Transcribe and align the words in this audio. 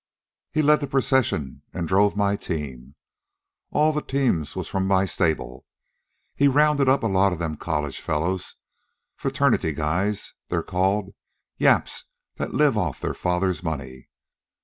"He 0.51 0.63
led 0.63 0.79
the 0.79 0.87
procession, 0.87 1.61
an' 1.75 1.83
he 1.83 1.87
drove 1.89 2.15
my 2.15 2.35
team. 2.35 2.95
All 3.69 3.93
the 3.93 4.01
teams 4.01 4.55
was 4.55 4.67
from 4.67 4.87
my 4.87 5.05
stable. 5.05 5.63
He 6.35 6.47
rounded 6.47 6.89
up 6.89 7.03
a 7.03 7.05
lot 7.05 7.33
of 7.33 7.37
them 7.37 7.55
college 7.55 8.01
fellows 8.01 8.55
fraternity 9.15 9.73
guys, 9.73 10.33
they're 10.49 10.63
called 10.63 11.13
yaps 11.59 12.05
that 12.37 12.51
live 12.51 12.75
off 12.79 12.99
their 12.99 13.13
fathers' 13.13 13.61
money. 13.61 14.09